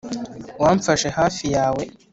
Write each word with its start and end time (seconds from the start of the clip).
wamfashe 0.61 1.07
hafi 1.17 1.45
yawe 1.55 1.83